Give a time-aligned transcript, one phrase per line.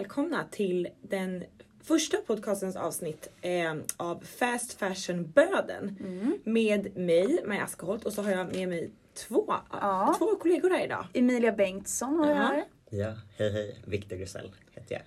[0.00, 1.44] välkomna till den
[1.82, 6.38] första podcastens avsnitt eh, av Fast Fashion Böden Mm.
[6.44, 10.14] med mig, Maja Askaholt och så har jag med mig två, Ja.
[10.18, 11.06] två kollegor här idag.
[11.14, 12.42] Emilia Bengtsson har jag Ja.
[12.42, 12.64] här.
[12.90, 13.76] Ja, hej hej.
[13.86, 15.02] Viktor Grusell heter jag.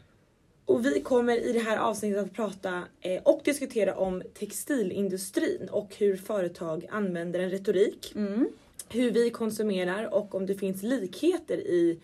[0.65, 5.95] Och vi kommer i det här avsnittet att prata eh, och diskutera om textilindustrin och
[5.97, 8.11] hur företag använder en retorik.
[8.15, 8.47] Mm.
[8.89, 11.99] Hur vi konsumerar och om det finns likheter i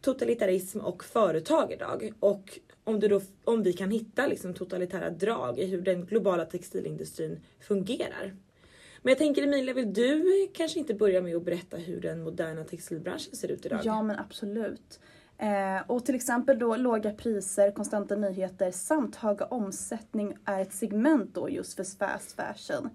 [0.00, 2.12] totalitarism och företag idag.
[2.20, 6.44] Och om, du då, om vi kan hitta liksom totalitära drag i hur den globala
[6.44, 8.36] textilindustrin fungerar.
[9.02, 12.64] Men jag tänker Emilia, vill du kanske inte börja med att berätta hur den moderna
[12.64, 13.80] textilbranschen ser ut idag?
[13.84, 15.00] Ja men absolut.
[15.38, 21.34] Eh, och till exempel då låga priser, konstanta nyheter samt höga omsättning är ett segment
[21.34, 22.90] då just för fast fashion.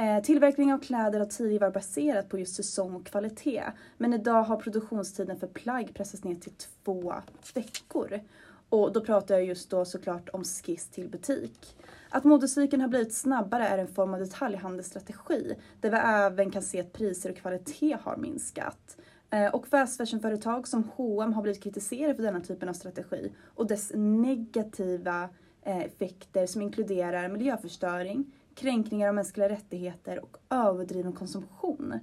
[0.00, 3.64] Eh, tillverkning av kläder har tidigare varit baserat på just säsong och kvalitet.
[3.98, 7.14] Men idag har produktionstiden för plagg pressats ner till två
[7.54, 8.20] veckor.
[8.68, 11.76] Och då pratar jag just då såklart om skiss till butik.
[12.08, 16.80] Att modecykeln har blivit snabbare är en form av detaljhandelsstrategi där vi även kan se
[16.80, 18.96] att priser och kvalitet har minskat.
[19.30, 23.66] Eh, och fast fashion-företag som H&M har blivit kritiserade för denna typen av strategi och
[23.66, 25.28] dess negativa
[25.62, 31.94] eh, effekter som inkluderar miljöförstöring, kränkningar av mänskliga rättigheter och överdriven konsumtion.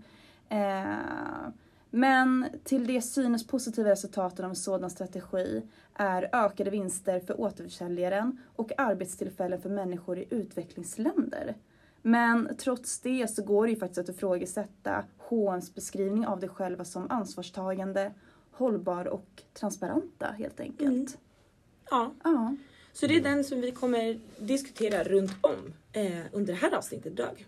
[0.49, 1.47] Eh,
[1.89, 5.61] Men till det synes positiva resultaten av en sådan strategi
[5.93, 11.55] är ökade vinster för återförsäljaren och arbetstillfällen för människor i utvecklingsländer.
[12.01, 16.85] Men trots det så går det ju faktiskt att ifrågasätta H&M's beskrivning av det själva
[16.85, 18.11] som ansvarstagande,
[18.51, 20.89] hållbar och transparenta helt enkelt.
[20.89, 21.07] Mm.
[21.89, 22.55] Ja, Ja.
[22.99, 27.11] Så det är den som vi kommer diskutera runt om eh, under det här avsnittet
[27.11, 27.45] idag.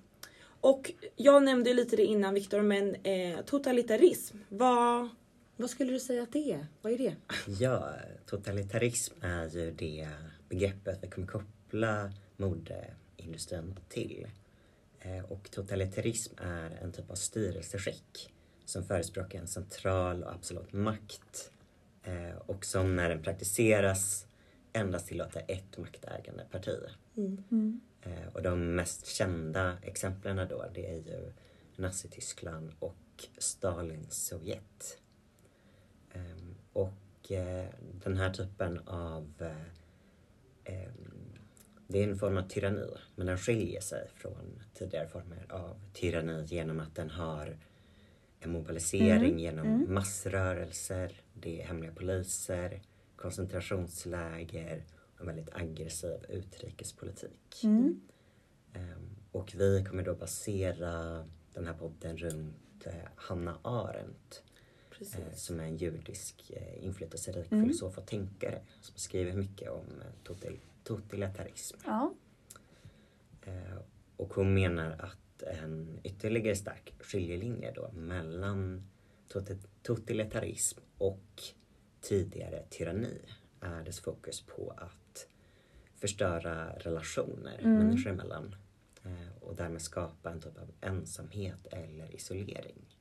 [0.61, 5.09] Och jag nämnde lite det innan Viktor, men eh, totalitarism, vad,
[5.57, 6.67] vad skulle du säga att det är?
[6.81, 7.15] Vad är det?
[7.59, 7.93] Ja,
[8.25, 10.07] totalitarism är ju det
[10.49, 14.27] begreppet vi kommer koppla modeindustrin till.
[14.99, 18.33] Eh, Och totalitarism är en typ av styrelseskick
[18.65, 21.51] som förespråkar en central och absolut makt
[22.03, 24.25] eh, och som när den praktiseras
[24.73, 26.79] endast tillåter ett maktägande parti.
[27.17, 27.81] Mm.
[28.01, 31.31] Eh, Och de mest kända exemplen då det är ju
[31.75, 32.95] Nazityskland och
[33.37, 34.97] Stalins Sovjet.
[36.13, 37.67] Ehm, Och eh,
[38.03, 39.33] den här typen av...
[39.39, 41.39] eh, ehm,
[41.87, 46.43] Det är en form av tyranni men den skiljer sig från tidigare former av tyranni
[46.45, 47.57] genom att den har
[48.39, 49.93] en mobilisering Mm, genom mm.
[49.93, 52.81] massrörelser, det är hemliga poliser,
[53.19, 54.83] koncentrationsläger
[55.15, 57.63] och en väldigt aggressiv utrikespolitik.
[57.63, 58.01] Mm.
[58.73, 64.43] Ehm, Och vi kommer då basera den här podden runt eh, Hanna Arendt
[64.89, 65.15] Precis.
[65.15, 67.63] eh, som är en judisk eh, inflytelserik Mm.
[67.65, 69.85] filosof och tänkare som skriver mycket om
[70.23, 71.77] total- totalitarism.
[71.85, 72.13] Ja.
[73.45, 73.77] Eh,
[74.17, 78.83] Och hon menar att en ytterligare stark skiljelinje då mellan
[79.27, 81.41] tot- totalitarism och
[82.01, 83.17] tidigare tyranni
[83.61, 85.27] är dess fokus på att
[85.95, 87.77] förstöra relationer Mm.
[87.77, 88.55] människor emellan
[89.03, 92.95] eh, och därmed skapa en typ av ensamhet eller isolering.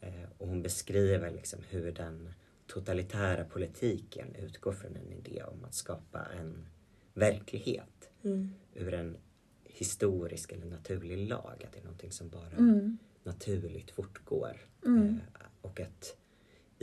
[0.00, 2.32] Eh, Och hon beskriver liksom hur den
[2.66, 6.66] totalitära politiken utgår från en idé om att skapa en
[7.14, 8.54] verklighet Mm.
[8.74, 9.16] ur en
[9.64, 11.64] historisk eller naturlig lag.
[11.66, 12.98] Att det är någonting som bara Mm.
[13.22, 14.56] naturligt fortgår.
[14.86, 15.08] Mm.
[15.08, 16.16] Eh, och att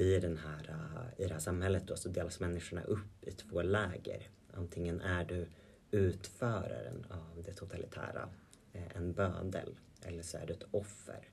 [0.01, 3.62] i, den här, eh, i det här samhället då, så delas människorna upp i två
[3.62, 4.29] läger.
[4.53, 5.47] Antingen är du
[5.91, 8.29] utföraren av det totalitära,
[8.73, 11.29] eh, en bödel, eller så är du ett offer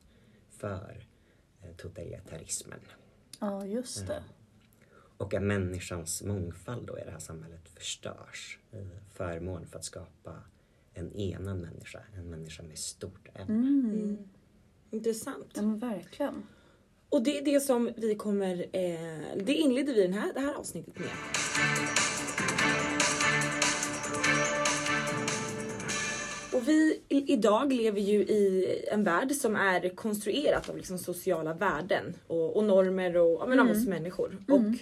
[0.48, 1.06] för
[1.62, 2.80] eh, totalitarismen.
[3.40, 4.22] ja, just det.
[5.16, 10.42] Och att människans mångfald då i det här samhället förstörs i förmån för att skapa
[10.94, 13.46] en enad människa, en människa med stort M.
[13.48, 13.90] Mm.
[13.90, 14.28] Mm.
[14.90, 15.52] Intressant.
[15.54, 16.46] Ja men verkligen.
[17.10, 20.54] Och det är det som vi kommer, eh, det inleder vi den här, det här
[20.54, 21.08] avsnittet med.
[26.52, 32.14] Och vi idag lever ju i en värld som är konstruerat av liksom sociala värden
[32.26, 33.78] och, och normer och ja, men av Mm.
[33.78, 34.28] oss människor.
[34.48, 34.60] Mm.
[34.66, 34.74] Och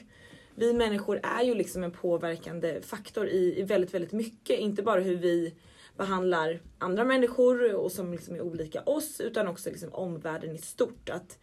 [0.54, 4.58] vi människor är ju liksom en påverkande faktor i, i väldigt, väldigt mycket.
[4.58, 5.54] Inte bara hur vi
[5.96, 11.10] behandlar andra människor och som liksom är olika oss utan också liksom omvärlden i stort.
[11.10, 11.38] Att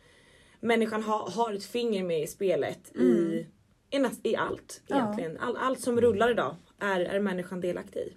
[0.63, 3.45] människan ha, har ett finger med i spelet i, Mm.
[3.89, 4.95] i, näst, i allt Ja.
[4.95, 5.37] egentligen.
[5.37, 8.13] All, allt som rullar idag är, är människan delaktig i.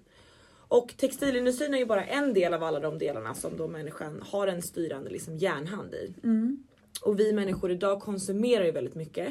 [0.69, 4.47] Och textilindustrin är ju bara en del av alla de delarna som då människan har
[4.47, 6.13] en styrande liksom järnhand i.
[6.23, 6.63] Mm.
[7.01, 9.27] Och vi människor idag konsumerar ju väldigt mycket.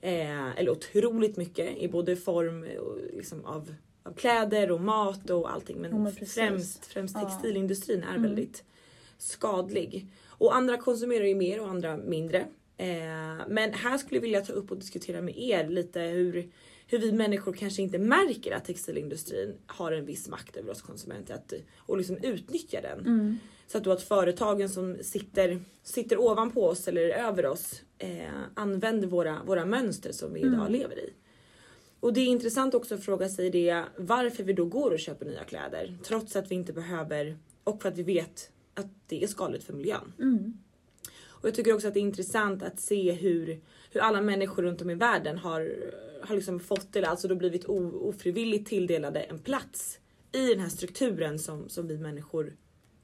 [0.00, 5.52] Eh, eller otroligt mycket i både form och liksom av, av kläder och mat och
[5.52, 5.76] allting.
[5.80, 7.28] Men, Ja, men främst, främst Ja.
[7.28, 8.22] textilindustrin är Mm.
[9.18, 10.06] Skadlig.
[10.28, 12.38] Och andra konsumerar ju mer och andra mindre.
[12.76, 16.50] Eh, men här skulle jag vilja ta upp och diskutera med er lite hur,
[16.86, 21.34] hur vi människor kanske inte märker att textilindustrin har en viss makt över oss konsumenter
[21.34, 23.00] att, och liksom utnyttjar den.
[23.00, 23.38] Mm.
[23.66, 29.08] Så att då att företagen som sitter, sitter ovanpå oss eller över oss eh, använder
[29.08, 30.72] våra, våra mönster som vi idag Mm.
[30.72, 31.12] lever i.
[32.00, 35.26] Och det är intressant också att fråga sig det varför vi då går och köper
[35.26, 39.26] nya kläder trots att vi inte behöver och för att vi vet att det är
[39.26, 40.12] skadligt för miljön.
[40.18, 40.58] Mm.
[41.28, 44.82] Och jag tycker också att det är intressant att se hur, hur alla människor runt
[44.82, 45.76] om i världen har,
[46.22, 49.98] har liksom fått eller alltså då blivit o, ofrivilligt tilldelade en plats
[50.32, 52.56] i den här strukturen som, som vi människor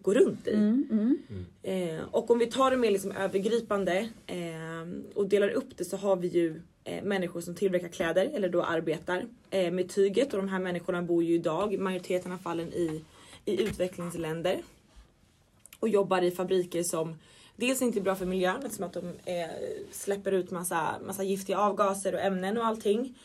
[0.02, 0.54] går runt i.
[0.54, 0.88] Mm.
[0.90, 1.44] Mm.
[1.62, 5.96] Eh, och om vi tar det mer liksom övergripande eh, och delar upp det så
[5.96, 10.40] har vi ju eh, människor som tillverkar kläder eller då arbetar eh, med tyget och
[10.40, 13.04] de här människorna bor ju idag i majoriteten av fallen i,
[13.44, 14.62] i utvecklingsländer
[15.82, 17.16] och jobbar i fabriker som
[17.56, 19.50] dels inte är bra för miljön eftersom att de eh,
[19.90, 23.18] släpper ut massa, massa giftiga avgaser och ämnen och allting.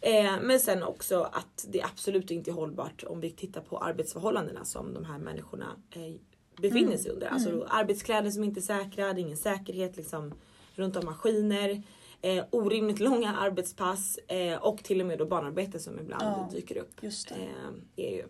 [0.00, 4.64] Eh, men sen också att det absolut inte är hållbart om vi tittar på arbetsförhållandena
[4.64, 6.14] som de här människorna eh,
[6.56, 7.26] befinner sig under.
[7.26, 10.34] Alltså då arbetskläder som inte är säkra, det är ingen säkerhet liksom
[10.74, 11.82] runt om maskiner.
[12.22, 16.76] Eh, orimligt långa arbetspass eh, och till och med då barnarbete som ibland Ja, dyker
[16.76, 17.02] upp.
[17.02, 17.34] Just det.
[17.34, 18.24] Eh, är ju,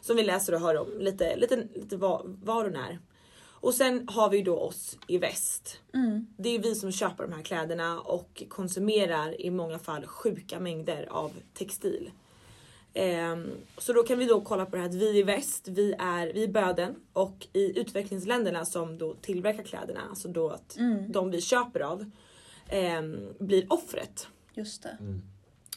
[0.00, 2.98] som vi läser och hör om lite, lite, lite var, var och när.
[3.60, 5.80] Och sen har vi då oss i väst.
[5.94, 6.26] Mm.
[6.36, 11.06] Det är vi som köper de här kläderna och konsumerar i många fall sjuka mängder
[11.10, 12.10] av textil.
[12.94, 15.94] Ehm, så då kan vi då kolla på det här att vi i väst, vi
[15.98, 21.12] är, vi är böden och i utvecklingsländerna som då tillverkar kläderna, alltså då att Mm.
[21.12, 22.10] de vi köper av,
[22.68, 24.28] ehm, blir offret.
[24.54, 24.96] Just det.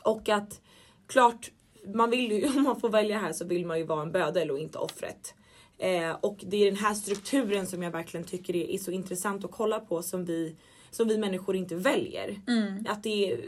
[0.04, 0.62] Och att
[1.08, 1.52] klart,
[1.86, 4.52] man vill ju, om man får välja här så vill man ju vara en bödel
[4.52, 5.34] och inte offret.
[5.80, 9.46] Eh, och det är den här strukturen som jag verkligen tycker är, är så intressant
[9.46, 10.56] att kolla på som vi,
[10.92, 12.42] som vi människor inte väljer.
[12.48, 12.86] Mm.
[12.90, 13.40] Att det är,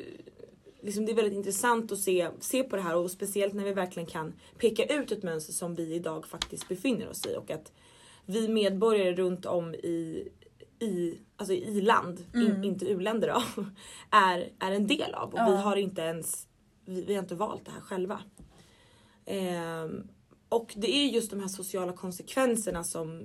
[0.81, 3.73] liksom, det är väldigt intressant att se, se på det här och speciellt när vi
[3.73, 7.71] verkligen kan peka ut ett mönster som vi idag faktiskt befinner oss i och att
[8.25, 10.27] vi medborgare runt om i
[10.79, 12.47] i, alltså i land, Mm.
[12.47, 13.63] in, inte u-länder då,
[14.11, 15.33] är, är en del av.
[15.33, 15.49] Och Ja.
[15.49, 16.47] vi har inte ens,
[16.85, 18.19] vi, vi har inte valt det här själva.
[19.25, 20.07] Ehm,
[20.51, 23.24] och det är just de här sociala konsekvenserna som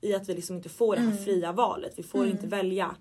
[0.00, 1.24] i att vi liksom inte får det här Mm.
[1.24, 1.92] fria valet.
[1.96, 2.30] Vi får Mm.
[2.30, 2.96] inte välja.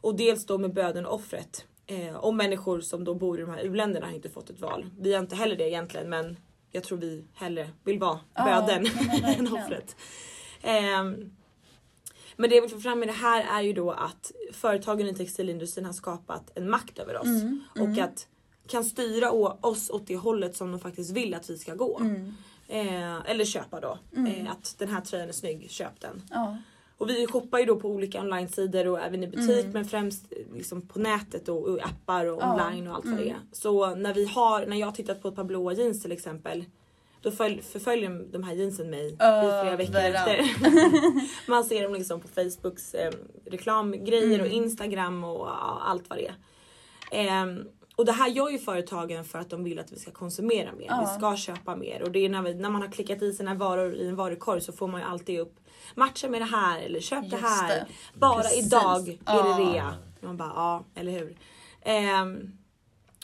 [0.00, 1.64] Och dels då med böden och offret.
[1.86, 4.86] Eh, och människor som då bor i de här u-länderna har inte fått ett val.
[4.98, 6.36] Vi har inte heller det egentligen men
[6.70, 8.86] jag tror vi hellre vill vara Ja, böden
[9.38, 9.96] än offret.
[10.62, 11.30] Ehm,
[12.36, 15.14] men det jag vill få fram med det här är ju då att företagen i
[15.14, 17.26] textilindustrin har skapat en makt över oss.
[17.26, 17.60] Mm.
[17.80, 18.26] Och att
[18.66, 19.30] kan styra
[19.60, 21.98] oss åt det hållet som de faktiskt vill att vi ska gå.
[21.98, 22.32] Mm.
[22.70, 23.98] Eh, eller köpa då.
[24.16, 24.46] Mm.
[24.46, 26.22] Eh, att den här tröjan är snygg, köp den.
[26.30, 26.56] Ja.
[26.98, 29.70] Och vi shoppar ju då på olika online-sidor och även i butik Mm.
[29.72, 33.14] men främst eh, liksom på nätet och, och appar och Ja, online och allt vad
[33.14, 33.24] mm.
[33.24, 33.38] det är.
[33.52, 36.64] Så när vi har, när jag har tittat på ett par blåa jeans till exempel
[37.22, 40.50] då följ, förföljer de här jeansen mig i flera veckor efter.
[41.50, 43.12] Man ser dem liksom på Facebooks eh,
[43.46, 44.40] reklamgrejer Mm.
[44.40, 46.34] och Instagram och ja, allt vad det är.
[47.12, 47.64] Ehm,
[48.00, 50.86] och det här gör ju företagen för att de vill att vi ska konsumera mer.
[50.88, 51.00] Ja.
[51.00, 52.02] Vi ska köpa mer.
[52.02, 54.60] Och det är när, vi, när man har klickat i sina varor i en varukorg
[54.60, 55.56] så får man ju alltid upp
[55.94, 57.68] matcha med det här eller köp det Just här.
[57.68, 57.86] det.
[58.18, 58.66] Bara Precis.
[58.66, 59.42] idag är Ja.
[59.58, 59.94] det rea.
[60.20, 61.36] Man bara ja, eller hur.
[61.82, 62.52] Ehm,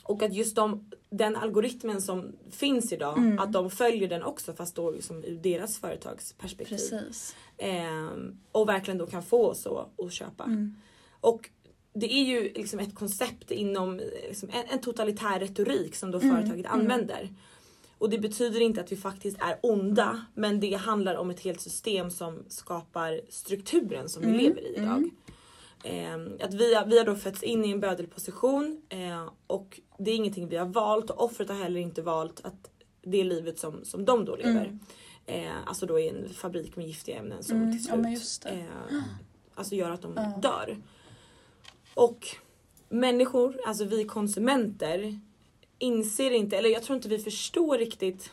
[0.02, 3.38] och att just de, den algoritmen som finns idag, Mm.
[3.38, 6.76] att de följer den också fast då liksom ur deras företagsperspektiv.
[6.76, 7.37] Precis.
[7.59, 10.45] Ehm, och verkligen då kan få oss att, att köpa.
[10.45, 10.75] Mm.
[11.21, 11.50] Och
[12.00, 16.37] det är ju liksom ett koncept inom liksom en, en totalitär retorik som då Mm,
[16.37, 16.81] företaget mm.
[16.81, 17.29] använder.
[17.99, 21.61] Och det betyder inte att vi faktiskt är onda men det handlar om ett helt
[21.61, 24.87] system som skapar strukturen som vi Mm, lever i idag.
[24.97, 25.11] mm.
[25.85, 30.11] Ehm, att vi, har, vi har då fötts in i en bödelposition eh, och det
[30.11, 32.71] är ingenting vi har valt och offret har heller inte valt att
[33.03, 34.65] det är livet som, som de då lever.
[34.67, 34.79] Mm.
[35.26, 38.59] Eh, alltså då i en fabrik med giftiga ämnen som Mm, till ja, slut det.
[38.61, 39.03] eh,
[39.55, 40.38] alltså gör att de Ja.
[40.43, 40.76] dör.
[41.97, 42.26] Och
[42.88, 45.21] människor, alltså vi konsumenter
[45.79, 48.33] inser inte, eller jag tror inte vi förstår riktigt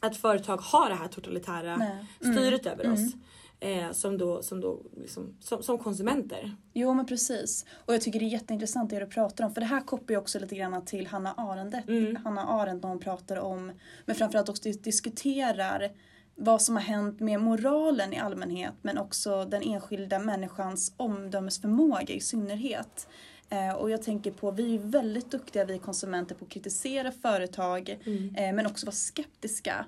[0.00, 2.06] att företag har det här totalitära Nej.
[2.20, 2.80] styret Mm.
[2.80, 3.14] över oss.
[3.60, 6.56] Eh, som då, som, då liksom, som, som konsumenter.
[6.72, 7.66] Jo men precis.
[7.72, 9.54] Och jag tycker det är jätteintressant det du pratar om.
[9.54, 11.88] För det här kopplar ju också lite grann till Hanna Arendt.
[11.88, 12.16] Mm.
[12.16, 13.72] Hanna Arendt när hon pratar om,
[14.06, 15.90] men framförallt också diskuterar
[16.36, 22.20] vad som har hänt med moralen i allmänhet men också den enskilda människans omdömesförmåga i
[22.20, 23.08] synnerhet.
[23.50, 27.90] Eh, och jag tänker på, vi är väldigt duktiga vi konsumenter på att kritisera företag
[28.36, 29.84] eh, men också vara skeptiska.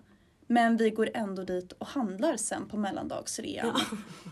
[0.51, 3.77] Men vi går ändå dit och handlar sen på mellandagsrean.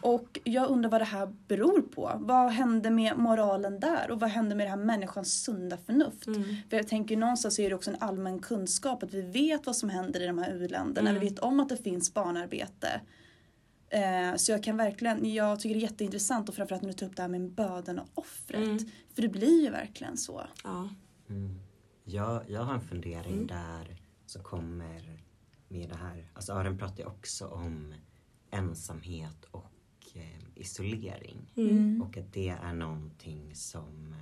[0.03, 2.13] Och jag undrar vad det här beror på.
[2.17, 4.11] Vad händer med moralen där?
[4.11, 6.27] Och vad händer med det här människans sunda förnuft?
[6.27, 6.57] Mm.
[6.71, 9.89] För jag tänker någonstans är det också en allmän kunskap att vi vet vad som
[9.91, 11.11] händer i de här u-länderna.
[11.11, 11.21] Mm.
[11.23, 13.01] Vi vet om att det finns barnarbete.
[13.89, 17.07] Eh, så jag kan verkligen, jag tycker det är jätteintressant och framförallt när du tar
[17.07, 18.63] upp det här med böden och offret.
[18.65, 18.79] Mm.
[19.15, 20.43] För det blir ju verkligen så.
[20.65, 20.89] Ja.
[21.29, 21.61] Mm.
[22.05, 23.47] Jag, jag har en fundering Mm.
[23.47, 23.97] där
[24.27, 25.26] som kommer
[25.69, 26.31] med det här.
[26.35, 27.95] Alltså Aron pratar ju också om
[28.51, 29.67] ensamhet och
[30.15, 31.53] eh, isolering.
[31.57, 32.03] Mm.
[32.03, 34.15] Och att det är någonting som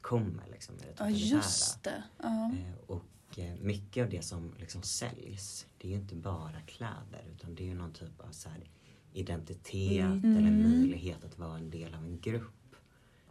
[0.00, 2.02] kommer liksom med det Ja just det.
[2.22, 2.52] Ja.
[2.52, 7.24] Eh, och eh, mycket av det som liksom säljs, det är ju inte bara kläder
[7.34, 8.70] utan det är ju någon typ av så här
[9.12, 10.36] identitet Mm.
[10.36, 10.62] eller Mm.
[10.70, 12.76] möjlighet att vara en del av en grupp.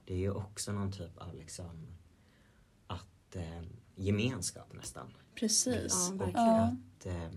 [0.05, 1.87] Det är ju också någon typ av liksom
[2.87, 3.61] att eh,
[3.95, 5.07] gemenskap nästan.
[5.35, 6.11] Precis.
[6.19, 6.31] Ja, och.
[6.33, 6.61] Ja.
[6.63, 7.29] att eh,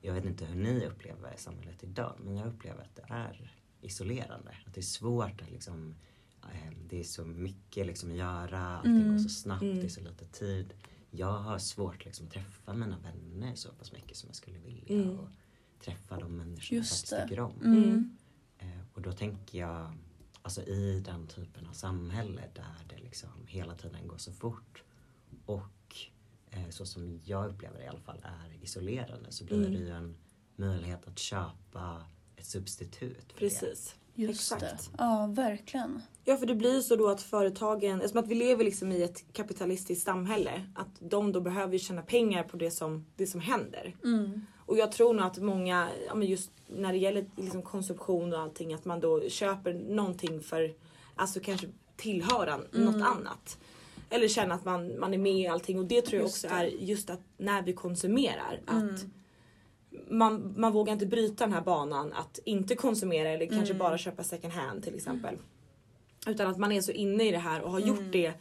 [0.00, 4.56] jag vet inte hur ni upplever samhället idag men jag upplever att det är isolerande.
[4.66, 5.94] Att det är svårt att liksom
[6.42, 9.12] eh, det är så mycket liksom att göra, allting Mm.
[9.12, 9.76] går så snabbt, Mm.
[9.76, 10.74] det är så lite tid.
[11.10, 14.94] Jag har svårt liksom att träffa mina vänner så pass mycket som jag skulle vilja.
[15.02, 15.18] Mm.
[15.20, 15.28] Och
[15.84, 17.52] träffa de människor jag faktiskt tycker om.
[17.64, 18.16] Mm.
[18.58, 19.92] Eh, och då tänker jag,
[20.42, 24.82] alltså i den typen av samhälle där det liksom hela tiden går så fort
[25.46, 25.62] och
[26.70, 29.72] så som jag upplever det i alla fall är isolerande så blir Mm.
[29.72, 30.16] det ju en
[30.56, 32.04] möjlighet att köpa
[32.36, 33.48] ett substitut för det.
[33.48, 33.94] Precis.
[34.18, 34.60] Just Exakt.
[34.62, 34.78] det.
[34.98, 36.02] Ja, verkligen.
[36.24, 39.02] Ja för det blir ju så då att företagen, eftersom att vi lever liksom i
[39.02, 43.40] ett kapitalistiskt samhälle, att de då behöver ju tjäna pengar på det som, det som
[43.40, 43.96] händer.
[44.04, 44.46] Mm.
[44.56, 48.40] Och jag tror nog att många, ja, men just när det gäller liksom konsumtion och
[48.40, 50.74] allting, att man då köper någonting för,
[51.16, 52.84] alltså kanske tillhöra Mm.
[52.84, 53.58] något annat.
[54.10, 56.54] Eller känna att man, man är med i allting och det tror jag Just också
[56.54, 56.60] det.
[56.60, 58.94] är just att när vi konsumerar, att Mm.
[60.10, 63.78] man, man vågar inte bryta den här banan att inte konsumera eller kanske Mm.
[63.78, 65.34] bara köpa second hand till exempel.
[66.26, 67.88] Utan att man är så inne i det här och har Mm.
[67.88, 68.32] gjort det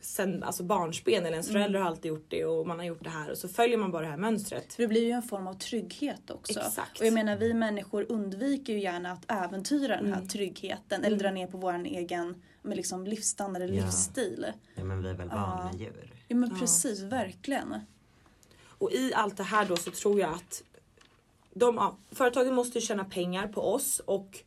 [0.00, 3.10] sen alltså barnsben eller ens föräldrar har alltid gjort det och man har gjort det
[3.10, 4.74] här och så följer man bara det här mönstret.
[4.74, 6.60] För det blir ju en form av trygghet också.
[6.60, 7.00] Exakt.
[7.00, 10.28] Och jag menar vi människor undviker ju gärna att äventyra den här Mm.
[10.28, 13.84] tryggheten eller dra ner på vår egen med liksom livsstandard eller Ja.
[13.84, 14.46] livsstil.
[14.74, 16.12] Ja men vi är väl vana djur.
[16.28, 16.56] Ja men Ja.
[16.60, 17.74] precis, verkligen.
[18.66, 20.62] Och i allt det här då så tror jag att
[21.54, 24.38] de, ja, företagen måste ju tjäna pengar på oss och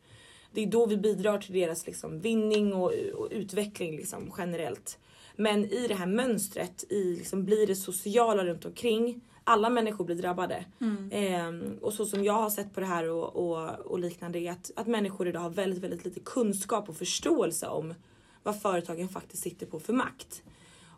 [0.52, 4.98] det är då vi bidrar till deras liksom, vinning och, och utveckling liksom, generellt.
[5.36, 9.20] Men i det här mönstret i, liksom, blir det sociala runt omkring.
[9.44, 10.64] Alla människor blir drabbade.
[11.10, 14.52] Ehm, och så som jag har sett på det här och, och, och liknande är
[14.52, 17.94] att, att människor idag har väldigt, väldigt lite kunskap och förståelse om
[18.42, 20.42] vad företagen faktiskt sitter på för makt.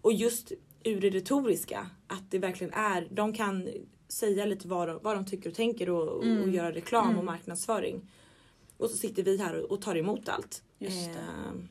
[0.01, 0.53] Och just
[0.85, 3.69] ur det retoriska, att det verkligen är, de kan
[4.09, 7.25] säga lite vad de, vad de tycker och tänker och, och, och göra reklam och
[7.25, 8.11] marknadsföring.
[8.77, 10.63] Och så sitter vi här och, och tar emot allt.
[10.79, 11.09] Just.
[11.09, 11.69] Ehm,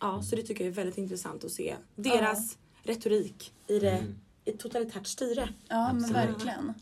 [0.00, 1.76] ja, så det tycker jag är väldigt intressant att se.
[1.96, 4.14] Deras retorik i, det, Mm.
[4.44, 5.48] i totalitärt styre.
[5.68, 6.16] Ja men Absolut.
[6.16, 6.74] verkligen.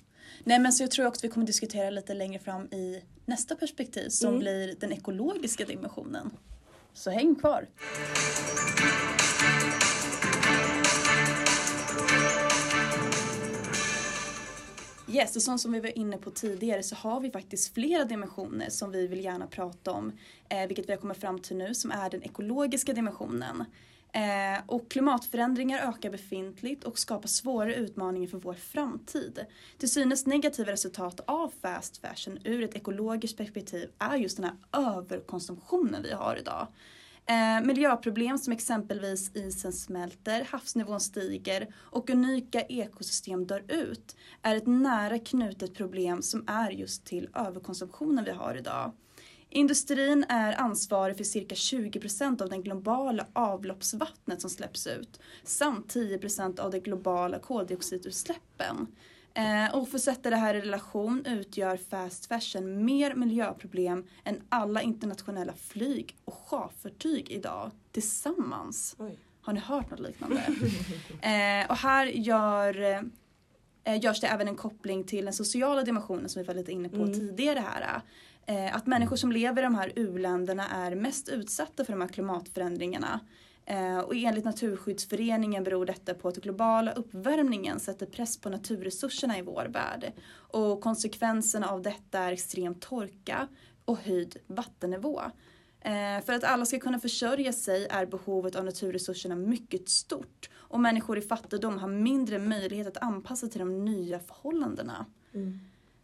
[0.44, 3.54] Nej men så jag tror också att vi kommer diskutera lite längre fram i nästa
[3.56, 4.40] perspektiv som Mm.
[4.40, 6.30] blir den ekologiska dimensionen.
[6.94, 7.66] Så häng kvar.
[15.14, 18.70] Yes, och som, som vi var inne på tidigare så har vi faktiskt flera dimensioner
[18.70, 20.12] som vi vill gärna prata om.
[20.48, 23.64] Eh, vilket vi har kommit fram till nu som är den ekologiska dimensionen.
[24.12, 29.46] Eh, och klimatförändringar ökar befintligt och skapar svåra utmaningar för vår framtid.
[29.78, 34.56] Till synes negativa resultat av fast fashion ur ett ekologiskt perspektiv är just den här
[34.86, 36.66] överkonsumtionen vi har idag.
[37.26, 44.66] Eh, miljöproblem som exempelvis isen smälter, havsnivån stiger och unika ekosystem dör ut är ett
[44.66, 48.92] nära knutet problem som är just till överkonsumtionen vi har idag.
[49.50, 55.88] Industrin är ansvarig för cirka 20 procent av det globala avloppsvattnet som släpps ut samt
[55.88, 58.86] 10 procent av de globala koldioxidutsläppen.
[59.34, 64.42] Eh, och för att sätta det här i relation utgör fast fashion mer miljöproblem än
[64.48, 68.94] alla internationella flyg och charterfartyg idag tillsammans.
[68.98, 69.18] Oj.
[69.40, 70.36] Har ni hört något liknande?
[71.22, 72.80] eh, och här gör,
[73.84, 76.88] eh, görs det även en koppling till den sociala dimensionen som vi var lite inne
[76.88, 77.12] på Mm.
[77.14, 78.00] tidigare här.
[78.46, 82.08] Eh, att människor som lever i de här uländerna är mest utsatta för de här
[82.08, 83.20] klimatförändringarna.
[83.66, 89.42] Eh, och enligt Naturskyddsföreningen beror detta på att globala uppvärmningen sätter press på naturresurserna i
[89.42, 90.12] vår värld.
[90.32, 93.48] Och konsekvenserna av detta är extrem torka
[93.84, 95.20] och höjd vattennivå.
[95.80, 100.80] Eh, för att alla ska kunna försörja sig är behovet av naturresurserna mycket stort och
[100.80, 105.06] människor i fattigdom har mindre möjlighet att anpassa till de nya förhållandena.
[105.34, 105.60] Mm.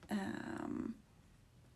[0.09, 0.95] Ehm,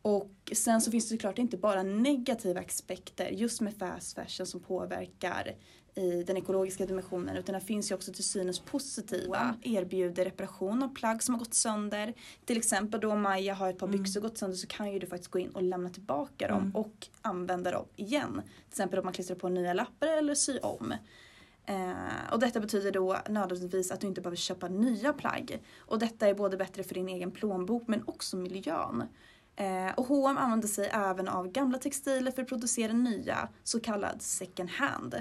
[0.05, 4.61] och sen så finns det såklart inte bara negativa aspekter just med fast fashion som
[4.61, 5.55] påverkar
[5.95, 9.55] i den ekologiska dimensionen utan det finns ju också till synes positiva.
[9.63, 12.15] Erbjuder reparation av plagg som har gått sönder.
[12.45, 14.03] Till exempel då Maja har ett par Mm.
[14.03, 16.75] byxor gått sönder så kan ju du faktiskt gå in och lämna tillbaka dem Mm.
[16.77, 18.33] och använda dem igen.
[18.45, 20.95] Till exempel om man klistrar på nya lappar eller sy om.
[21.67, 25.63] Eh, och detta betyder då nödvändigtvis att du inte behöver köpa nya plagg.
[25.79, 29.03] Och detta är både bättre för din egen plånbok men också miljön.
[29.57, 34.23] Eh, och H&M använder sig även av gamla textiler för att producera nya, så kallad
[34.23, 35.15] second hand.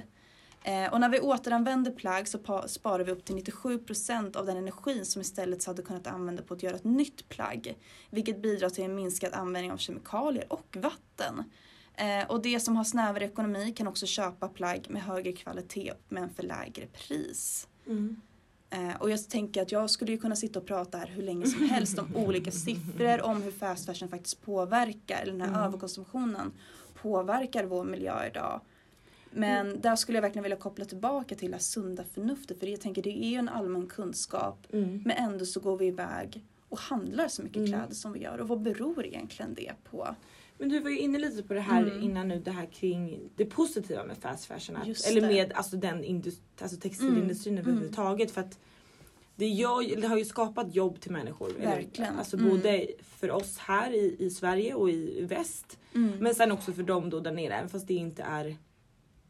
[0.64, 5.06] Eh, och när vi återanvänder plagg så sparar vi upp till 97% av den energin
[5.06, 7.78] som istället hade kunnat använda på att göra ett nytt plagg.
[8.10, 11.44] Vilket bidrar till en minskad användning av kemikalier och vatten.
[11.96, 16.30] Eh, och de som har snävare ekonomi kan också köpa plagg med högre kvalitet men
[16.30, 17.68] för lägre pris.
[17.88, 18.22] Mm.
[18.74, 21.46] Eh, och jag tänker att jag skulle ju kunna sitta och prata här hur länge
[21.48, 25.62] som helst om olika siffror om hur fast fashion faktiskt påverkar, eller den här Mm.
[25.62, 26.52] överkonsumtionen
[27.02, 28.62] påverkar vår miljö idag.
[29.32, 33.02] Men där skulle jag verkligen vilja koppla tillbaka till det sunda förnuftet för jag tänker
[33.02, 35.02] det är ju en allmän kunskap Mm.
[35.06, 37.68] men ändå så går vi iväg och handlar så mycket Mm.
[37.72, 40.16] kläder som vi gör och vad beror egentligen det på?
[40.64, 42.02] Men du var ju inne lite på det här Mm.
[42.04, 44.76] innan nu, det här kring det positiva med fast fashion.
[44.76, 47.68] Att, eller med alltså, den indust- alltså, textilindustrin Mm.
[47.70, 48.32] överhuvudtaget.
[48.32, 48.60] För att
[49.36, 51.50] det, gör, det har ju skapat jobb till människor.
[51.50, 52.10] Verkligen.
[52.10, 52.50] Eller, alltså Mm.
[52.50, 55.80] både för oss här i, i Sverige och i väst.
[55.96, 56.12] Mm.
[56.20, 57.54] Men sen också för dem då där nere.
[57.54, 58.58] Även fast det inte är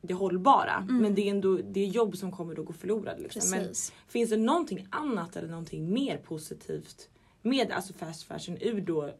[0.01, 0.75] det hållbara.
[0.89, 0.97] Mm.
[0.97, 3.21] Men det är ändå det är jobb som kommer då gå förlorade.
[3.21, 3.49] Liksom.
[3.51, 3.67] Men
[4.07, 7.09] finns det någonting annat eller någonting mer positivt
[7.41, 9.13] med alltså fast fashion ur då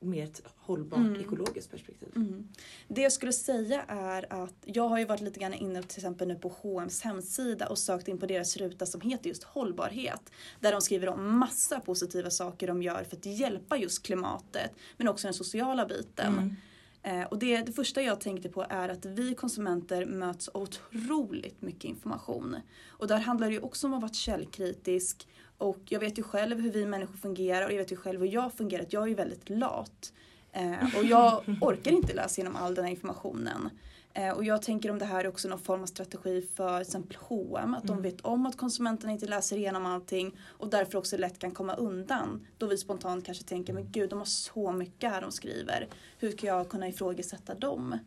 [0.00, 1.20] mer ett hållbart Mm.
[1.20, 2.08] ekologiskt perspektiv?
[2.16, 2.48] Mm.
[2.88, 6.28] Det jag skulle säga är att jag har ju varit lite grann inne till exempel
[6.28, 10.32] nu på H&M's hemsida och sökt in på deras ruta som heter just hållbarhet.
[10.60, 15.08] Där de skriver om massa positiva saker de gör för att hjälpa just klimatet men
[15.08, 16.32] också den sociala biten.
[16.32, 16.56] Mm.
[17.02, 21.62] Eh, och det, det första jag tänkte på är att vi konsumenter möts av otroligt
[21.62, 22.56] mycket information.
[22.88, 25.28] Och där handlar det ju också om att vara källkritisk.
[25.60, 28.26] Och jag vet ju själv hur vi människor fungerar och jag vet ju själv hur
[28.28, 28.82] jag fungerar.
[28.82, 30.12] Att jag är ju väldigt lat.
[30.52, 33.70] Eh, och jag orkar inte läsa igenom all den här informationen.
[34.14, 36.88] Eh, och jag tänker om det här är också någon form av strategi för till
[36.88, 38.02] exempel H&M Att de Mm.
[38.02, 42.46] vet om att konsumenterna inte läser igenom allting och därför också lätt kan komma undan.
[42.58, 45.88] Då vi spontant kanske tänker men gud de har så mycket här de skriver.
[46.18, 47.98] Hur ska jag kunna ifrågasätta dem?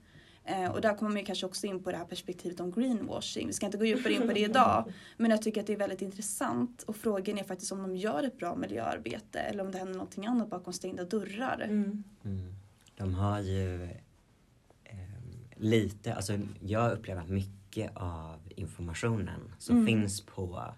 [0.45, 3.47] Eh, och där kommer man kanske också in på det här perspektivet om greenwashing.
[3.47, 4.93] Vi ska inte gå djupare in på det idag.
[5.17, 6.83] Men jag tycker att det är väldigt intressant.
[6.83, 10.25] Och frågan är faktiskt om de gör ett bra miljöarbete eller om det händer någonting
[10.25, 11.61] annat bakom stängda dörrar.
[11.61, 12.03] Mm.
[12.25, 12.53] Mm.
[12.95, 13.83] De har ju
[14.83, 19.87] ehm, lite, alltså jag upplever att mycket av informationen som Mm.
[19.87, 20.73] finns på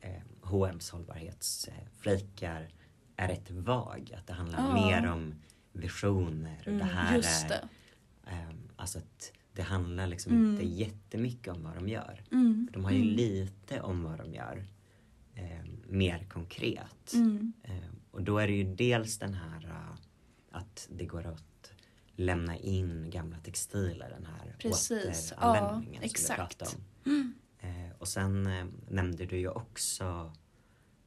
[0.00, 0.10] eh,
[0.42, 2.68] H&M's hållbarhetsflikar
[3.16, 4.14] är rätt vag.
[4.18, 4.72] Att det handlar Ja.
[4.86, 5.34] mer om
[5.72, 6.58] visioner.
[6.60, 7.68] Och Mm, det här Just är, det.
[8.30, 10.50] ehm, alltså att det handlar liksom Mm.
[10.50, 12.22] inte jättemycket om vad de gör.
[12.32, 12.68] Mm.
[12.72, 13.14] De har ju Mm.
[13.14, 14.64] lite om vad de gör.
[15.34, 17.12] ehm, mer konkret.
[17.14, 17.52] Mm.
[17.62, 17.72] Eh,
[18.10, 19.94] Och då är det ju dels den här uh,
[20.50, 21.72] att det går att
[22.16, 26.38] lämna in gamla textiler, den här Precis, återanvändningen ja, som vi exakt.
[26.58, 26.70] pratade
[27.04, 27.34] om.
[27.58, 30.32] Eh, och sen eh, nämnde du ju också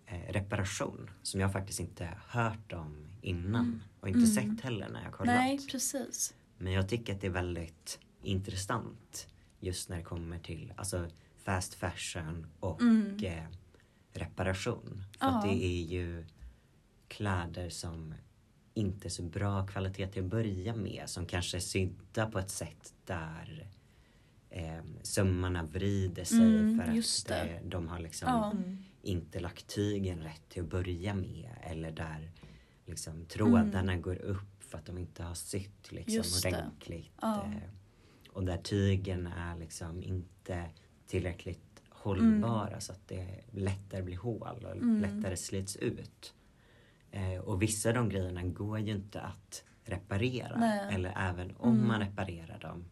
[0.05, 4.55] eh, reparation som jag faktiskt inte hört om innan och inte Mm.
[4.57, 5.35] sett heller när jag kollat.
[5.35, 6.33] Nej, precis.
[6.57, 9.27] Men jag tycker att det är väldigt intressant
[9.59, 11.07] just när det kommer till alltså,
[11.43, 13.17] fast fashion och Mm.
[13.23, 13.43] eh,
[14.13, 15.03] reparation.
[15.19, 15.37] För Ja.
[15.37, 16.25] att det är ju
[17.07, 18.13] kläder som
[18.73, 21.03] inte är så bra kvalitet till att börja med.
[21.07, 23.67] Som kanske är sydda på ett sätt där
[24.49, 27.33] eh, sömmarna vrider sig Mm, för att det.
[27.63, 28.51] det, de har liksom Ja.
[28.51, 28.77] Mm.
[29.01, 31.49] inte lagt tygen rätt till att börja med.
[31.63, 32.31] Eller där
[32.85, 36.23] liksom trådarna går upp för att de inte har sytt liksom Mm.
[36.23, 37.11] Just ordentligt.
[37.21, 37.43] Ja.
[37.45, 40.69] Eh, och där tygen är liksom inte
[41.07, 45.01] tillräckligt hållbara så att det lättare blir hål och Mm.
[45.01, 46.33] lättare slits ut.
[47.11, 50.57] Eh, och vissa av de grejerna går ju inte att reparera.
[50.59, 50.93] Nej.
[50.95, 51.87] Eller även om Mm.
[51.87, 52.85] man reparerar dem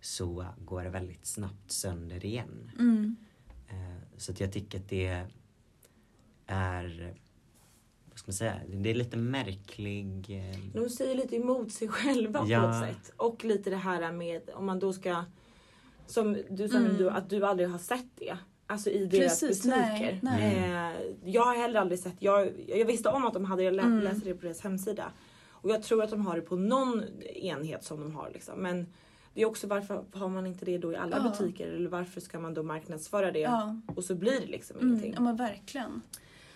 [0.00, 2.70] så går det väldigt snabbt sönder igen.
[2.78, 3.16] Mm.
[3.68, 5.26] Eh, Så att jag tycker att det
[6.46, 7.14] är,
[8.12, 10.26] vad ska man säga, det är lite märklig...
[10.30, 12.66] eh, De säger lite emot sig själva på Ja.
[12.66, 13.12] något sätt.
[13.16, 15.24] Och lite det här med om man då ska
[16.06, 16.96] som du sa Mm.
[16.96, 18.36] du, att du aldrig har sett det.
[18.66, 20.18] Alltså i deras Precis, butiker.
[20.22, 20.94] nej, nej.
[20.94, 23.74] Eh, jag har heller aldrig sett, jag, jag visste om att de hade det, jag
[23.74, 24.00] lä- Mm.
[24.04, 25.12] läste det på deras hemsida.
[25.50, 27.02] Och jag tror att de har det på någon
[27.34, 28.58] enhet som de har liksom.
[28.58, 28.86] Men
[29.34, 31.22] Det är också varför har man inte det då i alla Ja.
[31.38, 33.76] butiker eller varför ska man då marknadsföra det Ja.
[33.96, 35.12] och så blir det liksom Mm, ingenting.
[35.14, 36.02] ja men verkligen.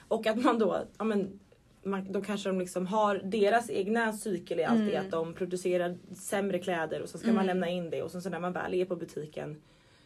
[0.09, 1.41] Och att man då, ja men
[1.87, 5.05] man, då kanske de liksom har deras egna cykel i allt det Mm.
[5.05, 7.37] att de producerar sämre kläder och så ska Mm.
[7.37, 9.61] man lämna in det och sen så när man väl är på butiken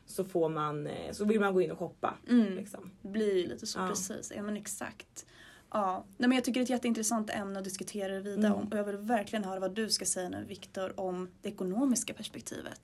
[0.07, 2.15] så får man, eh, så vill man gå in och shoppa.
[2.29, 2.55] Mm.
[2.57, 2.91] Liksom.
[3.03, 3.89] Det blir ju lite så Ja.
[3.89, 4.33] precis.
[4.37, 5.27] Ja men exakt.
[5.73, 8.59] Ja, Nej, men jag tycker det är ett jätteintressant ämne att diskutera det vidare Mm.
[8.59, 12.15] om och jag vill verkligen höra vad du ska säga nu Viktor om det ekonomiska
[12.15, 12.81] perspektivet.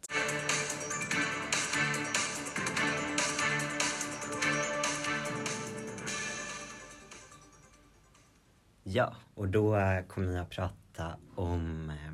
[8.96, 12.12] Ja, och då eh, kommer jag prata om eh,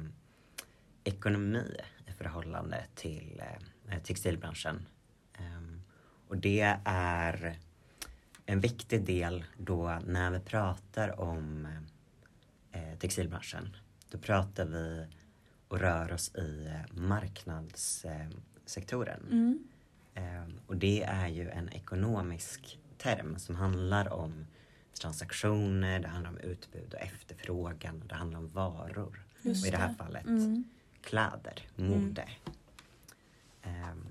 [1.05, 3.43] ekonomi i förhållande till
[3.89, 4.87] eh, textilbranschen.
[5.39, 5.83] Ehm,
[6.29, 7.59] och det är
[8.47, 11.69] en viktig del då när vi pratar om
[12.73, 13.77] eh, textilbranschen.
[14.11, 15.07] Då pratar vi
[15.69, 19.27] och rör oss i eh, marknadssektoren.
[19.31, 19.69] Mm.
[20.15, 24.47] Ehm, Och det är ju en ekonomisk term som handlar om
[24.99, 29.25] transaktioner, det handlar om utbud och efterfrågan, det handlar om varor.
[29.43, 29.95] Just och i det här det.
[29.95, 30.65] fallet Mm.
[31.03, 32.29] kläder, mode.
[33.63, 34.07] Ehm,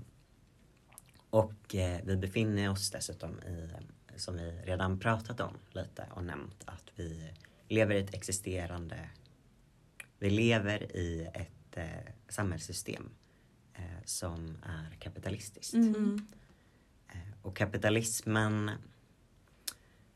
[1.30, 3.70] och eh, vi befinner oss dessutom i,
[4.16, 7.34] som vi redan pratat om lite och nämnt, att vi
[7.68, 9.10] lever i ett existerande,
[10.20, 13.10] vi lever i ett eh, samhällssystem
[13.74, 15.74] eh, som är kapitalistiskt.
[15.74, 16.28] Mm.
[17.08, 18.72] Eh, Och kapitalismen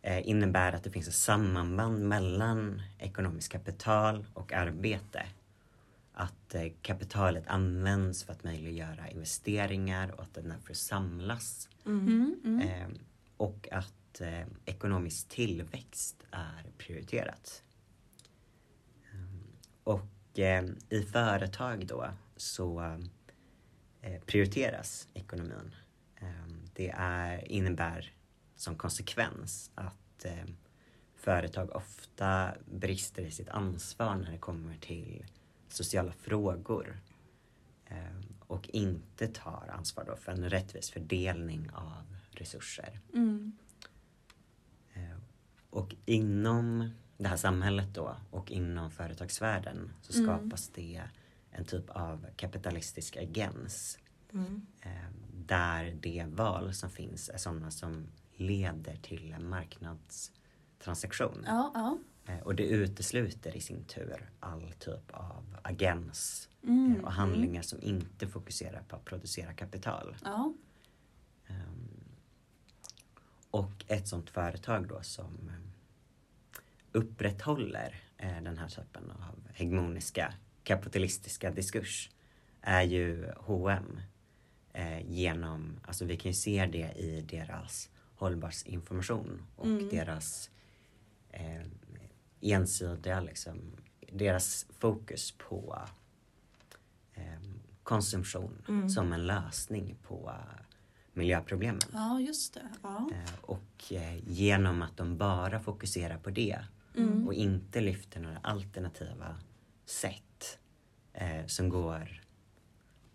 [0.06, 5.26] innebär att det finns ett samband mellan ekonomiskt kapital och arbete.
[6.14, 11.70] Att eh, kapitalet används för att möjliggöra investeringar och att den därför samlas.
[11.86, 12.36] Mm.
[12.46, 12.60] Mm.
[12.62, 12.88] Eh,
[13.38, 17.64] Och att eh, ekonomisk tillväxt är prioriterat.
[19.12, 19.20] Eh,
[19.84, 22.82] Och eh, i företag då så
[24.02, 25.76] eh, prioriteras ekonomin.
[26.16, 26.28] Eh,
[26.74, 28.12] Det är, innebär
[28.56, 30.46] som konsekvens att eh,
[31.16, 35.26] företag ofta brister i sitt ansvar när det kommer till
[35.68, 37.00] sociala frågor
[37.86, 43.00] eh, och inte tar ansvar då för en rättvis fördelning av resurser.
[43.14, 43.58] Mm.
[44.94, 45.18] Eh,
[45.70, 50.26] Och inom det här samhället då och inom företagsvärlden så Mm.
[50.40, 51.02] skapas det
[51.52, 54.00] en typ av kapitalistisk agens
[54.34, 54.66] Mm.
[54.82, 55.10] eh,
[55.46, 61.44] där de val som finns är sådana som leder till en marknadstransaktion.
[61.48, 61.98] Ja, ja.
[62.34, 66.96] Eh, Och det utesluter i sin tur all typ av agens Mm.
[66.96, 70.16] eh, och handlingar som inte fokuserar på att producera kapital.
[70.24, 70.54] Ja.
[71.48, 71.90] Ehm,
[73.52, 75.56] Och ett sånt företag då som eh,
[76.92, 82.10] upprätthåller eh, den här typen av hegemoniska kapitalistiska diskurs
[82.62, 84.02] är ju H&M
[84.74, 89.90] eh, genom, alltså vi kan ju se det i deras hållbarhetsinformation och Mm.
[89.90, 90.50] deras
[91.30, 91.62] eh,
[92.42, 93.72] ensidiga liksom,
[94.12, 95.80] deras fokus på
[97.14, 97.24] eh,
[97.84, 98.90] konsumtion Mm.
[98.90, 100.34] som en lösning på
[101.14, 101.82] miljöproblemen.
[101.94, 102.70] ja, just det.
[102.84, 103.10] Ja.
[103.14, 106.60] Eh, och eh, genom att de bara fokuserar på det
[106.98, 107.28] Mm.
[107.28, 109.36] och inte lyfter några alternativa
[109.86, 110.60] sätt
[111.14, 112.22] eh, som går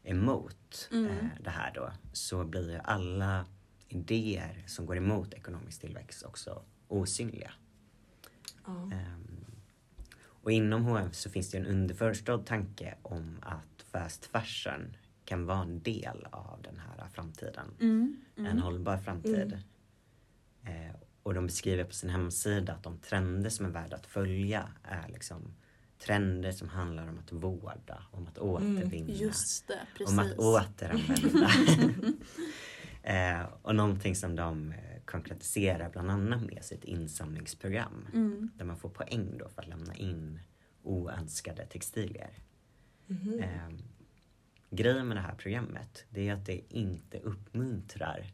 [0.02, 1.06] emot Mm.
[1.10, 3.46] eh, det här då så blir ju alla
[3.92, 7.52] idéer som går emot ekonomisk tillväxt också osynliga.
[8.66, 8.72] Ja.
[8.92, 9.44] Ehm,
[10.42, 15.62] och inom H&M så finns det en underförstådd tanke om att fast fashion kan vara
[15.62, 17.66] en del av den här framtiden.
[17.80, 18.20] Mm.
[18.36, 18.58] En Mm.
[18.58, 19.58] hållbar framtid.
[20.64, 24.68] Eh, och de beskriver på sin hemsida att de trender som är värda att följa
[24.82, 25.54] är liksom
[25.98, 31.50] trender som handlar om att vårda, om att återvinna, Just det, om att återanvända.
[33.02, 38.06] eh, och någonting som de eh, konkretiserar bland annat med sitt insamlingsprogram.
[38.12, 38.50] Mm.
[38.54, 40.40] Där man får poäng då för att lämna in
[40.82, 42.30] oönskade textilier.
[43.06, 43.40] Mhm.
[43.40, 43.68] Eh,
[44.70, 48.26] grejen med det här programmet det är att det inte uppmuntrar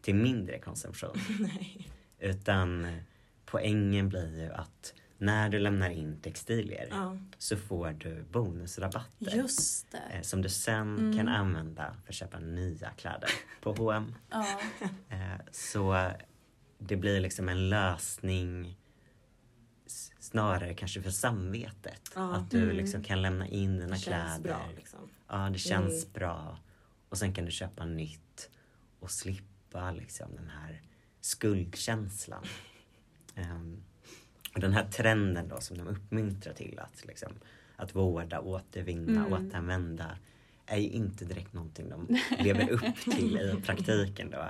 [0.00, 1.16] till mindre konsumtion.
[2.18, 3.02] Utan eh,
[3.44, 7.16] poängen blir ju att när du lämnar in textilier Ja.
[7.38, 9.36] så får du bonusrabatter.
[9.36, 9.98] Just det.
[10.16, 11.16] eh, Som du sen Mm.
[11.16, 13.30] kan använda för att köpa nya kläder
[13.60, 14.14] på H&M.
[14.30, 14.46] Ja.
[15.08, 16.10] Eh, Så
[16.78, 18.78] det blir liksom en lösning
[20.20, 22.10] snarare kanske för samvetet.
[22.14, 22.34] Ja.
[22.36, 22.76] Att du Mm.
[22.76, 24.04] liksom kan lämna in dina Det känns
[24.36, 24.42] kläder.
[24.58, 25.00] bra liksom.
[25.28, 26.12] Ja, det känns Mm.
[26.12, 26.58] bra.
[27.08, 28.50] Och sen kan du köpa nytt
[29.00, 30.82] och slippa liksom den här
[31.20, 32.44] skuldkänslan.
[33.34, 33.38] Och
[34.54, 37.32] den här trenden då som de uppmuntrar till att, liksom,
[37.76, 39.32] att vårda, återvinna, Mm.
[39.32, 40.18] återanvända
[40.66, 44.44] är ju inte direkt någonting de lever upp till i praktiken då.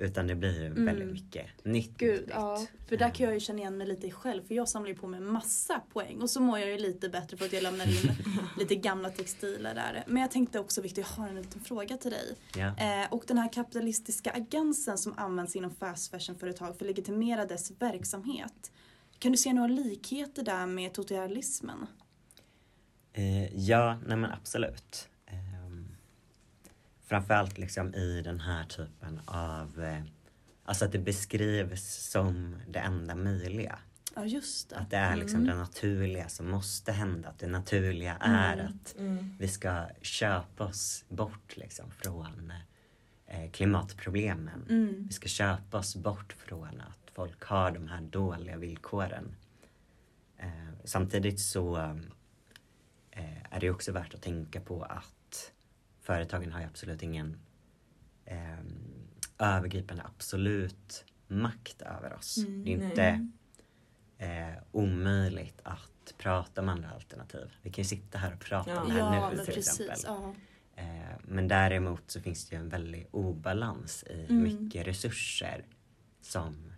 [0.00, 0.84] Utan det blir ju Mm.
[0.84, 1.96] väldigt mycket nytt.
[1.98, 2.30] Gud, nytt.
[2.30, 2.66] ja.
[2.88, 5.06] För där kan jag ju känna igen mig lite själv för jag samlar ju på
[5.06, 8.12] mig massa poäng och så mår jag ju lite bättre för att jag lämnar in
[8.58, 10.04] lite gamla textiler där.
[10.06, 12.34] Men jag tänkte också Victor, jag har en liten fråga till dig.
[12.56, 12.66] Ja.
[13.02, 17.70] Eh, och den här kapitalistiska agensen som används inom fast fashion-företag för att legitimera dess
[17.78, 18.72] verksamhet.
[19.18, 21.86] Kan du se några likheter där med totalitarismen?
[23.12, 25.08] Eh, ja, nej men absolut.
[27.10, 30.02] Framförallt liksom i den här typen av, eh,
[30.64, 33.78] alltså att det beskrivs som det enda möjliga.
[34.14, 34.76] Ja, just det.
[34.76, 37.28] Att det är liksom det naturliga som måste hända.
[37.28, 39.36] Att det naturliga är att Mm.
[39.38, 42.52] vi ska köpa oss bort liksom från
[43.26, 44.66] eh, klimatproblemen.
[44.68, 45.06] Mm.
[45.06, 49.36] Vi ska köpa oss bort från att folk har de här dåliga villkoren.
[50.38, 50.48] Eh,
[50.84, 51.76] samtidigt så
[53.10, 55.14] eh, är det också värt att tänka på att
[56.14, 57.36] företagen har ju absolut ingen
[58.24, 58.58] eh,
[59.38, 62.36] övergripande absolut makt över oss.
[62.38, 63.28] Mm, det är inte
[64.18, 67.52] eh, omöjligt att prata om andra alternativ.
[67.62, 68.80] Vi kan ju sitta här och prata Ja.
[68.80, 69.80] om det här Ja, nu till precis.
[69.80, 70.00] exempel.
[70.06, 70.34] Ja.
[70.82, 74.42] Eh, Men däremot så finns det ju en väldig obalans i hur Mm.
[74.42, 75.64] mycket resurser
[76.20, 76.72] som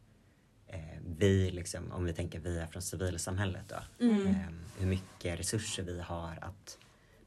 [0.67, 4.27] eh, vi, liksom, om vi tänker vi är från civilsamhället då, Mm.
[4.27, 4.37] eh,
[4.79, 6.79] hur mycket resurser vi har att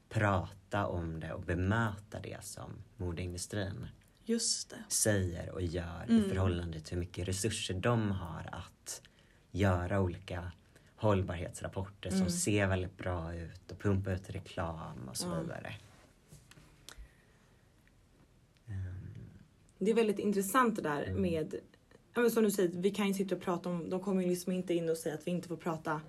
[0.08, 3.86] prata om det och bemöta det som modeindustrin
[4.88, 6.24] säger och gör Mm.
[6.24, 9.02] i förhållande till hur mycket resurser de har att
[9.50, 10.52] göra olika
[10.96, 12.30] hållbarhetsrapporter som Mm.
[12.30, 15.40] ser väldigt bra ut och pumpa ut reklam och så Ja.
[15.40, 15.74] vidare.
[18.66, 19.28] Ehm,
[19.78, 21.22] Det är väldigt intressant det där Mm.
[21.22, 21.54] med,
[22.32, 24.74] som du säger, vi kan ju sitta och prata om, de kommer ju liksom inte
[24.74, 26.00] in och säga att vi inte får prata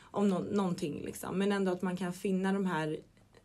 [0.00, 1.38] om nå- någonting liksom.
[1.38, 2.98] Men ändå att man kan finna de här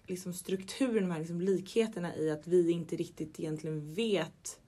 [0.07, 4.59] liksom strukturen, de här liksom likheterna i att vi inte riktigt egentligen vet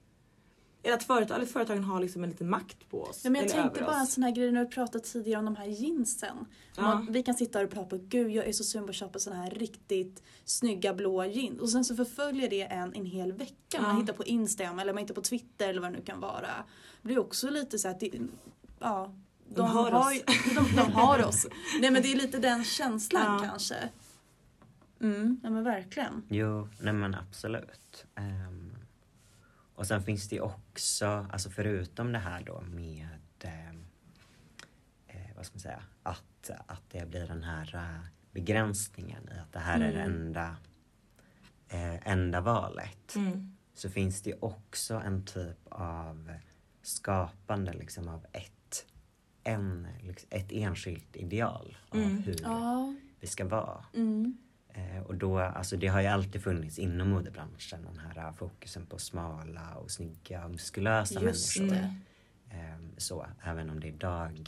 [0.82, 3.20] eller att företag, eller företagen har liksom en liten makt på oss.
[3.24, 4.12] Ja, men jag tänkte bara en oss.
[4.12, 6.36] sån här grej när du pratade tidigare om de här jeansen.
[6.76, 6.82] Ja.
[6.82, 9.18] Man, vi kan sitta och prata på gud jag är så sugen på att köpa
[9.18, 11.60] såna här riktigt snygga blåa jeans.
[11.60, 13.80] Och sen så förföljer det en en hel vecka.
[13.82, 14.00] Man Ja.
[14.00, 16.48] hittar på Instagram eller man hittar på Twitter eller vad det nu kan vara.
[17.02, 18.10] Det blir också lite så att det,
[18.80, 19.14] ja,
[19.54, 20.14] De har oss.
[20.14, 21.46] ju- de, de har oss.
[21.80, 23.48] Nej men det är lite den känslan Ja.
[23.48, 23.74] kanske.
[25.00, 26.22] Mm, ja men verkligen.
[26.28, 28.06] Jo, nej men absolut.
[28.14, 28.72] Ehm,
[29.74, 33.08] och sen finns det ju också, alltså förutom det här då med
[33.40, 33.84] ehm,
[35.06, 39.52] eh, vad ska man säga, att, att det blir den här eh, begränsningen i att
[39.52, 40.12] det här är det Mm.
[40.26, 40.56] enda,
[41.68, 43.14] eh, enda valet.
[43.16, 43.56] Mm.
[43.74, 46.32] Så finns det ju också en typ av
[46.82, 48.86] skapande liksom av ett,
[49.44, 52.18] en, liksom, ett enskilt ideal av Mm.
[52.22, 52.94] hur Ja.
[53.20, 53.84] vi ska vara.
[53.94, 54.38] Mm.
[54.78, 58.86] Eh, och då, alltså det har ju alltid funnits inom modebranschen den här eh, fokusen
[58.86, 61.76] på smala och snygga och muskulösa Just människor.
[61.76, 61.94] det.
[62.56, 64.44] Eh, så, även om det idag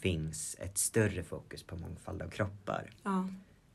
[0.00, 2.90] finns ett större fokus på mångfald av kroppar.
[3.02, 3.28] Ja.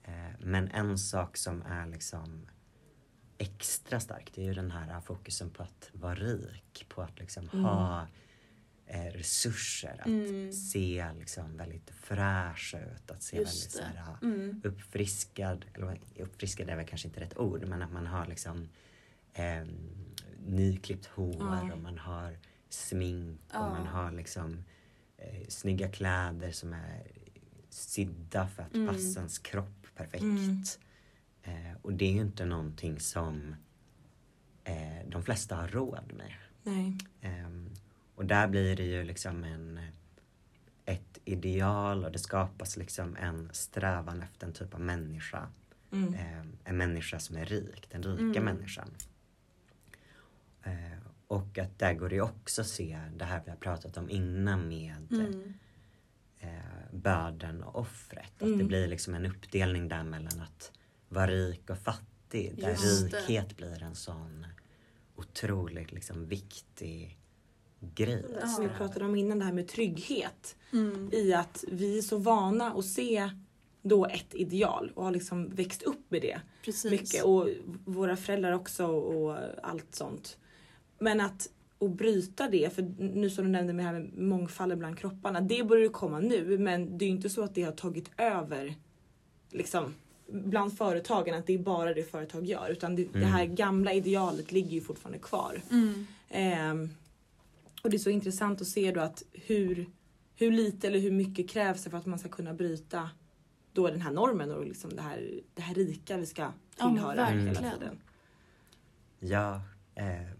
[0.03, 2.47] Eh, men en sak som är liksom
[3.37, 6.85] extra stark det är ju den här fokusen på att vara rik.
[6.89, 7.65] På att liksom Mm.
[7.65, 8.07] ha
[8.93, 9.95] resurser.
[9.99, 10.51] Att Mm.
[10.51, 13.11] se liksom väldigt fräsch ut.
[13.11, 13.99] Att se väldigt Just så det.
[13.99, 14.61] här, Mm.
[14.63, 18.69] uppfriskad, eller uppfriskad är väl kanske inte rätt ord, men att man har liksom
[19.33, 19.65] eh,
[20.45, 21.73] nyklippt hår Ja.
[21.73, 22.37] och man har
[22.69, 23.69] smink och Ja.
[23.69, 24.63] man har liksom
[25.17, 27.07] eh, snygga kläder som är
[27.69, 28.87] sydda för att Mm.
[28.87, 30.23] passa ens kropp perfekt.
[30.23, 30.63] Mm.
[31.43, 33.55] Eh, och det är ju inte någonting som
[34.63, 36.33] eh, de flesta har råd med.
[36.63, 36.97] Nej.
[38.19, 39.79] Och där blir det ju liksom en,
[40.85, 45.47] ett ideal och det skapas liksom en strävan efter en typ av människa.
[45.91, 46.13] Mm.
[46.13, 48.43] Ehm, en människa som är rik, den rika Mm.
[48.43, 48.89] människan.
[50.63, 53.97] Eh, och att där går det ju också att se det här vi har pratat
[53.97, 55.53] om innan med Mm.
[56.39, 56.49] eh,
[56.93, 58.31] börden och offret.
[58.33, 58.67] Att det Mm.
[58.67, 60.71] blir liksom en uppdelning där mellan att
[61.09, 62.53] vara rik och fattig.
[62.57, 63.17] Där Just det.
[63.17, 64.47] rikhet blir en sån
[65.15, 67.18] otroligt liksom viktig
[67.95, 68.25] grej.
[68.55, 70.55] Som vi pratade om innan det här med trygghet.
[70.73, 71.09] Mm.
[71.13, 73.29] I att vi är så vana att se
[73.81, 76.39] då ett ideal och har liksom växt upp med det.
[76.65, 76.91] Precis.
[76.91, 77.47] mycket och
[77.85, 80.37] våra föräldrar också och allt sånt.
[80.99, 84.79] Men att och bryta det, för nu som du nämnde med det här med mångfalden
[84.79, 87.63] bland kropparna, det börjar ju komma nu men det är ju inte så att det
[87.63, 88.75] har tagit över
[89.51, 89.93] liksom
[90.31, 93.29] bland företagen att det är bara det företag gör utan det, det Mm.
[93.29, 95.61] här gamla idealet ligger ju fortfarande kvar.
[95.71, 96.07] Mm.
[96.29, 96.89] Ehm,
[97.83, 99.89] och det är så intressant att se då att hur,
[100.35, 103.09] hur lite eller hur mycket krävs det för att man ska kunna bryta
[103.73, 107.25] då den här normen och liksom det här, det här rika vi ska Ja, tillhöra
[107.25, 107.73] hela verkligen.
[107.79, 107.99] tiden.
[109.19, 109.61] Ja,
[109.95, 110.31] eh,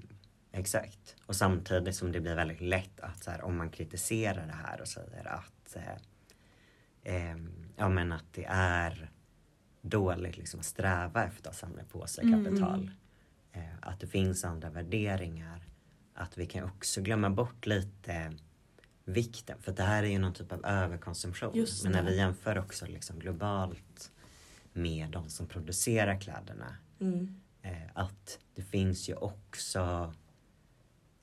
[0.52, 1.16] exakt.
[1.26, 4.82] Och samtidigt som det blir väldigt lätt att så här, om man kritiserar det här
[4.82, 5.96] och säger att eh,
[7.32, 7.38] eh,
[7.76, 9.12] ja, men att det är
[9.82, 12.46] dåligt liksom, att sträva efter att samla på sig Mm.
[12.46, 12.92] kapital.
[13.52, 15.69] Eh, att det finns andra värderingar.
[16.20, 18.34] Att vi kan också glömma bort lite
[19.06, 19.58] vikten.
[19.62, 21.56] För det här är ju någon typ av överkonsumtion.
[21.56, 24.12] Just Men när vi jämför också liksom globalt
[24.74, 27.36] med de som producerar kläderna Mm.
[27.62, 30.14] eh, att det finns ju också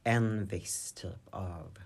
[0.04, 1.78] en viss typ av,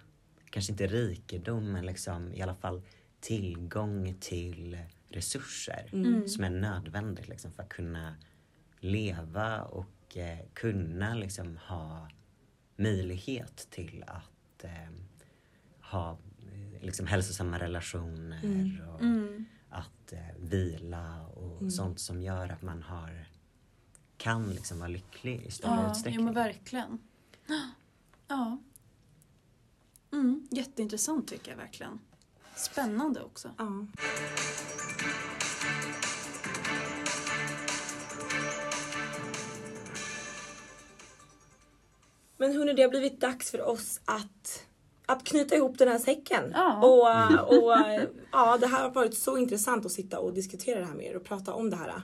[0.51, 2.83] kanske inte rikedom, men liksom i alla fall
[3.21, 6.29] tillgång till resurser Mm.
[6.29, 8.15] som är nödvändigt liksom, för att kunna
[8.81, 12.09] leva och eh, kunna liksom ha
[12.81, 14.71] möjlighet till att eh,
[15.91, 16.11] ha
[16.53, 18.89] eh, liksom hälsosamma relationer Mm.
[18.89, 19.45] och Mm.
[19.71, 21.71] att eh, vila och Mm.
[21.71, 23.25] sånt som gör att man har
[24.17, 26.25] kan liksom vara lycklig i större Ja, utsträckning.
[26.25, 26.99] men verkligen.
[28.29, 28.59] Ja.
[30.13, 31.99] Mm, jätteintressant tycker jag verkligen.
[32.57, 33.51] Spännande också.
[33.59, 33.87] Ja.
[42.41, 44.65] Men hörni, det har blivit dags för oss att,
[45.07, 46.53] att knyta ihop den här säcken.
[46.55, 46.79] Ja.
[46.79, 47.77] Och, och
[48.33, 51.17] ja, det här har varit så intressant att sitta och diskutera det här med er
[51.17, 52.03] och prata om det här.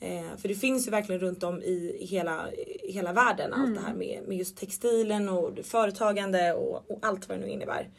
[0.00, 3.80] Eh, för det finns ju verkligen runt om i, hela, i hela världen allt det
[3.80, 7.90] här med, med just textilen och företagande och, och allt vad det nu innebär.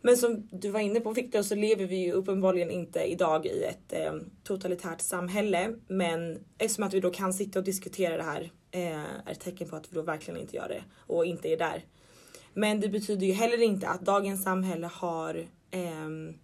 [0.00, 3.64] Men som du var inne på Victor så lever vi ju uppenbarligen inte idag i
[3.64, 4.14] ett eh,
[4.44, 5.74] totalitärt samhälle.
[5.88, 9.76] Men eftersom att vi då kan sitta och diskutera det här är ett tecken på
[9.76, 11.84] att vi då verkligen inte gör det och inte är där.
[12.54, 16.34] Men det betyder ju heller inte att dagens samhälle har ehm,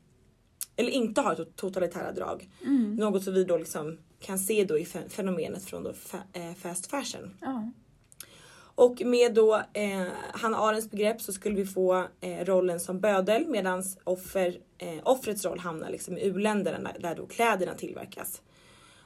[0.77, 2.49] eller inte har tot- totalitära drag.
[2.67, 2.97] Mm.
[2.97, 5.91] Något som vi då liksom kan se då i fe- fenomenet från då
[6.33, 7.35] eh, fast fashion.
[7.41, 7.71] Ja.
[8.75, 13.47] Och med då eh, Hanna Arens begrepp så skulle vi få eh, rollen som bödel
[13.49, 18.43] medan offer, eh, offrets roll hamnar liksom i u-länderna där då kläderna tillverkas.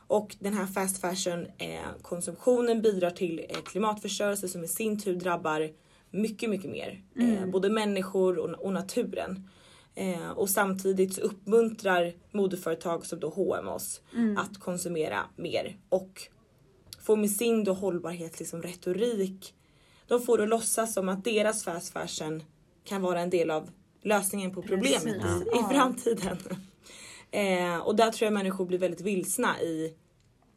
[0.06, 5.14] Och den här fast fashion eh, konsumtionen bidrar till eh, klimatförstörelse som i sin tur
[5.14, 5.70] drabbar
[6.10, 7.02] mycket, mycket mer.
[7.18, 9.48] Eh, både människor och, naturen.
[10.34, 14.00] Och samtidigt så uppmuntrar modeföretag som då H&M oss
[14.36, 16.22] att konsumera mer och
[17.00, 19.54] får med sin då hållbarhet liksom retorik.
[20.06, 22.42] De får då låtsas som att deras fast fashion
[22.84, 23.70] kan vara en del av
[24.02, 25.42] lösningen på problemet Precis.
[25.42, 25.58] i,
[26.50, 26.56] Ja.
[27.34, 29.94] Eh, och där tror jag människor blir väldigt vilsna i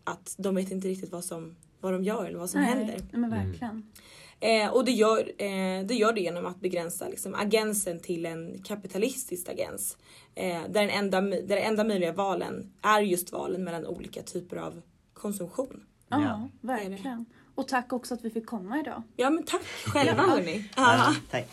[0.03, 2.99] att de vet inte riktigt vad, som, vad de gör eller vad som händer.
[3.11, 3.91] Nej, men verkligen.
[4.39, 8.61] Eh, och det gör, eh, det gör det genom att begränsa liksom, agensen till en
[8.63, 9.97] kapitalistisk agens.
[10.35, 14.57] Eh, där, den enda, där den enda möjliga valen är just valen mellan olika typer
[14.57, 14.81] av
[15.13, 15.83] konsumtion.
[16.09, 16.49] Ja, Ja.
[16.61, 17.25] verkligen.
[17.55, 19.03] Och tack också att vi fick komma idag.
[19.15, 20.69] Ja men tack själva hörni.
[20.75, 21.47] Ja, tack.